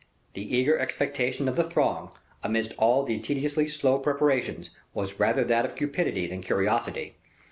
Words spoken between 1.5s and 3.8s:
the throng, amidst all the tediously